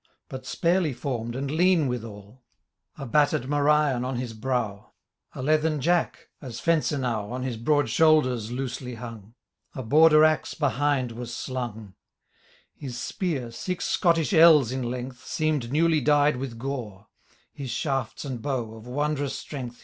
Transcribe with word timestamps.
But 0.29 0.47
sparely 0.47 0.93
formed, 0.93 1.35
and 1.35 1.51
lean 1.51 1.87
withal; 1.87 2.43
A 2.97 3.05
battered 3.05 3.47
morion 3.47 4.03
on 4.03 4.15
his 4.15 4.33
brow; 4.33 4.93
A 5.35 5.43
leathern 5.43 5.79
jack, 5.79 6.29
as 6.41 6.59
fence 6.59 6.91
enow, 6.91 7.31
On 7.31 7.43
his 7.43 7.55
broad 7.55 7.87
shoulders 7.87 8.51
loosely 8.51 8.95
hung; 8.95 9.35
A 9.75 9.83
Border 9.83 10.25
axe 10.25 10.55
behind 10.55 11.11
was 11.11 11.31
slung; 11.31 11.93
His 12.73 12.97
spear, 12.99 13.51
six 13.51 13.85
Scottish 13.85 14.33
ells 14.33 14.71
in 14.71 14.81
length, 14.89 15.23
Seem'd 15.23 15.71
newly 15.71 16.01
dyed 16.01 16.37
with 16.37 16.57
gore: 16.57 17.05
His 17.53 17.69
shafts 17.69 18.25
and 18.25 18.41
bow, 18.41 18.73
of 18.73 18.87
wondrous 18.87 19.37
strength. 19.37 19.79